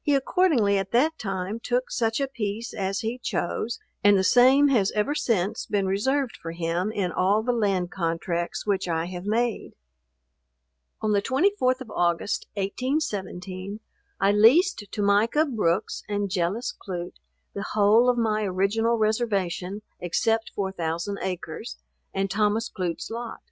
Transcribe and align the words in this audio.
He 0.00 0.14
accordingly 0.14 0.78
at 0.78 0.92
that 0.92 1.18
time 1.18 1.60
took 1.60 1.90
such 1.90 2.20
a 2.22 2.26
piece 2.26 2.72
as 2.72 3.00
he 3.00 3.18
chose, 3.18 3.78
and 4.02 4.16
the 4.16 4.24
same 4.24 4.68
has 4.68 4.90
ever 4.92 5.14
since 5.14 5.66
been 5.66 5.84
reserved 5.86 6.38
for 6.40 6.52
him 6.52 6.90
in 6.90 7.12
all 7.12 7.42
the 7.42 7.52
land 7.52 7.90
contracts 7.90 8.66
which 8.66 8.88
I 8.88 9.04
have 9.08 9.26
made. 9.26 9.72
On 11.02 11.12
the 11.12 11.20
24th 11.20 11.82
of 11.82 11.90
August, 11.90 12.46
1817, 12.54 13.80
I 14.18 14.32
leased 14.32 14.84
to 14.90 15.02
Micah 15.02 15.44
Brooks 15.44 16.02
and 16.08 16.30
Jellis 16.30 16.72
Clute, 16.74 17.18
the 17.52 17.66
whole 17.74 18.08
of 18.08 18.16
my 18.16 18.44
original 18.44 18.96
reservation, 18.96 19.82
except 20.00 20.50
4000 20.54 21.18
acres, 21.20 21.76
and 22.14 22.30
Thomas 22.30 22.70
Clute's 22.70 23.10
lot. 23.10 23.42